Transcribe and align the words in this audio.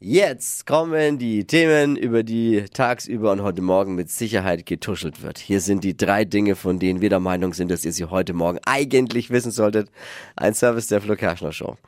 Jetzt 0.00 0.64
kommen 0.64 1.18
die 1.18 1.44
Themen, 1.44 1.96
über 1.96 2.22
die 2.22 2.66
tagsüber 2.72 3.32
und 3.32 3.42
heute 3.42 3.62
Morgen 3.62 3.96
mit 3.96 4.12
Sicherheit 4.12 4.64
getuschelt 4.64 5.24
wird. 5.24 5.38
Hier 5.38 5.60
sind 5.60 5.82
die 5.82 5.96
drei 5.96 6.24
Dinge, 6.24 6.54
von 6.54 6.78
denen 6.78 7.00
wir 7.00 7.08
der 7.08 7.18
Meinung 7.18 7.52
sind, 7.52 7.68
dass 7.68 7.84
ihr 7.84 7.92
sie 7.92 8.04
heute 8.04 8.32
Morgen 8.32 8.60
eigentlich 8.64 9.30
wissen 9.30 9.50
solltet. 9.50 9.90
Ein 10.36 10.54
Service 10.54 10.86
der 10.86 11.00
Flo 11.00 11.16
Kerschner 11.16 11.50
Show. 11.50 11.78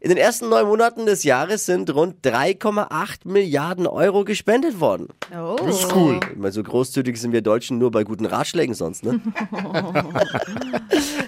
In 0.00 0.08
den 0.08 0.18
ersten 0.18 0.48
neun 0.48 0.66
Monaten 0.66 1.06
des 1.06 1.22
Jahres 1.22 1.64
sind 1.64 1.94
rund 1.94 2.26
3,8 2.26 3.20
Milliarden 3.22 3.86
Euro 3.86 4.24
gespendet 4.24 4.80
worden. 4.80 5.06
Oh. 5.32 5.54
Das 5.64 5.84
ist 5.84 5.94
cool. 5.94 6.18
Mal 6.34 6.50
so 6.50 6.64
großzügig 6.64 7.20
sind 7.20 7.30
wir 7.30 7.42
Deutschen 7.42 7.78
nur 7.78 7.92
bei 7.92 8.02
guten 8.02 8.26
Ratschlägen 8.26 8.74
sonst, 8.74 9.04
ne? 9.04 9.20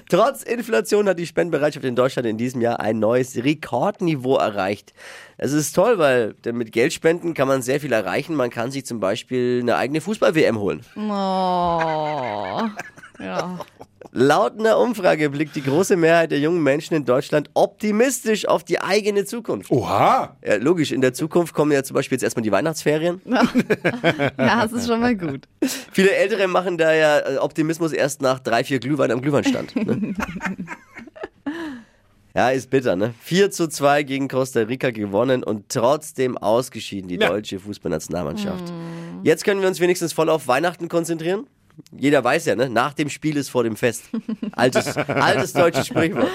Trotz 0.09 0.43
Inflation 0.43 1.09
hat 1.09 1.20
die 1.20 1.27
Spendenbereitschaft 1.27 1.86
in 1.86 1.95
Deutschland 1.95 2.27
in 2.27 2.36
diesem 2.36 2.61
Jahr 2.61 2.80
ein 2.80 2.98
neues 2.98 3.36
Rekordniveau 3.36 4.38
erreicht. 4.38 4.93
Es 5.38 5.52
ist 5.52 5.72
toll, 5.72 5.98
weil 5.98 6.32
denn 6.45 6.57
mit 6.57 6.73
Geldspenden 6.73 7.35
kann 7.35 7.49
man 7.49 7.62
sehr 7.62 7.80
viel 7.80 7.93
erreichen. 7.93 8.35
Man 8.35 8.50
kann 8.50 8.71
sich 8.71 8.86
zum 8.86 9.00
Beispiel 9.00 9.61
eine 9.63 9.77
eigene 9.77 10.00
Fußball-WM 10.00 10.59
holen. 10.59 10.81
Oh. 10.96 11.00
Ja. 13.18 13.59
Laut 14.14 14.59
einer 14.59 14.79
Umfrage 14.79 15.31
blickt 15.31 15.57
die 15.57 15.63
große 15.63 15.96
Mehrheit 15.96 16.32
der 16.32 16.39
jungen 16.39 16.63
Menschen 16.63 16.95
in 16.95 17.04
Deutschland 17.07 17.49
optimistisch 17.54 18.46
auf 18.46 18.63
die 18.63 18.81
eigene 18.81 19.25
Zukunft. 19.25 19.71
Oha. 19.71 20.37
Ja, 20.45 20.57
logisch, 20.57 20.93
in 20.93 21.00
der 21.00 21.14
Zukunft 21.14 21.54
kommen 21.54 21.73
ja 21.73 21.82
zum 21.82 21.95
Beispiel 21.95 22.17
jetzt 22.17 22.23
erstmal 22.23 22.43
die 22.43 22.53
Weihnachtsferien. 22.53 23.23
ja, 23.25 23.46
das 24.37 24.73
ist 24.73 24.87
schon 24.87 25.01
mal 25.01 25.17
gut. 25.17 25.49
Viele 25.93 26.11
Ältere 26.14 26.46
machen 26.46 26.76
da 26.76 26.93
ja 26.93 27.21
äh, 27.21 27.37
Optimismus 27.39 27.93
erst 27.93 28.21
nach 28.21 28.39
drei, 28.40 28.64
vier 28.64 28.81
Glühwein 28.81 29.11
am 29.12 29.23
Glühweinstand. 29.23 29.76
Ne? 29.76 30.14
ja, 32.34 32.50
ist 32.50 32.70
bitter, 32.70 32.97
ne? 32.97 33.14
4 33.22 33.50
zu 33.50 33.69
2 33.69 34.03
gegen 34.05 34.28
Costa 34.28 34.61
Rica 34.61 34.91
gewonnen 34.91 35.42
und 35.45 35.69
trotzdem 35.69 36.36
ausgeschieden, 36.39 37.09
die 37.09 37.17
Ja. 37.17 37.28
deutsche 37.28 37.59
Fußballnationalmannschaft. 37.61 38.73
Jetzt 39.23 39.45
können 39.45 39.61
wir 39.61 39.69
uns 39.69 39.81
wenigstens 39.81 40.12
voll 40.12 40.29
auf 40.31 40.48
Weihnachten 40.48 40.89
konzentrieren. 40.89 41.47
Jeder 41.97 42.23
weiß 42.23 42.45
ja, 42.47 42.55
ne? 42.55 42.69
Nach 42.69 42.93
dem 42.93 43.09
Spiel 43.09 43.39
ist 43.39 43.48
vor 43.48 43.65
dem 43.65 43.77
Fest. 43.77 44.05
Altes, 44.53 44.95
altes 44.95 45.55
deutsches 45.55 45.87
Sprichwort. 45.87 46.29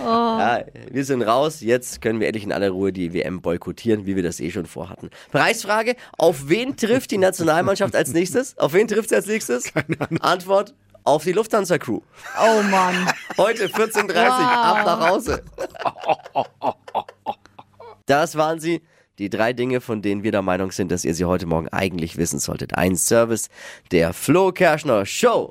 Ja, 0.00 0.64
wir 0.90 1.04
sind 1.04 1.22
raus. 1.22 1.60
Jetzt 1.60 2.02
können 2.02 2.18
wir 2.18 2.26
endlich 2.26 2.42
in 2.42 2.50
aller 2.52 2.70
Ruhe 2.70 2.92
die 2.92 3.12
WM 3.14 3.40
boykottieren, 3.40 4.04
wie 4.04 4.16
wir 4.16 4.24
das 4.24 4.40
eh 4.40 4.50
schon 4.50 4.66
vorhatten. 4.66 5.10
Preisfrage: 5.30 5.94
Auf 6.18 6.48
wen 6.48 6.76
trifft 6.76 7.12
die 7.12 7.18
Nationalmannschaft 7.18 7.94
als 7.94 8.12
nächstes? 8.12 8.58
Auf 8.58 8.72
wen 8.72 8.88
trifft 8.88 9.10
sie 9.10 9.14
als 9.14 9.26
nächstes? 9.26 9.72
Antwort: 10.20 10.74
Auf 11.04 11.24
die 11.24 11.32
Lufthansa-Crew. 11.32 12.00
Oh 12.40 12.62
Mann. 12.70 13.10
Heute 13.38 13.68
14.30 13.68 14.12
ab 14.12 14.84
nach 14.84 15.08
Hause. 15.08 15.42
Das 18.06 18.36
waren 18.36 18.60
sie. 18.60 18.82
Die 19.18 19.28
drei 19.28 19.52
Dinge, 19.52 19.80
von 19.80 20.00
denen 20.00 20.22
wir 20.22 20.32
der 20.32 20.42
Meinung 20.42 20.72
sind, 20.72 20.90
dass 20.90 21.04
ihr 21.04 21.14
sie 21.14 21.26
heute 21.26 21.44
Morgen 21.46 21.68
eigentlich 21.68 22.16
wissen 22.16 22.38
solltet. 22.38 22.76
Ein 22.76 22.96
Service 22.96 23.50
der 23.92 24.14
Flo 24.14 24.50
Kerschner 24.50 25.04
Show. 25.04 25.48